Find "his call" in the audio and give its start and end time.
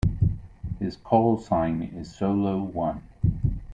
0.79-1.37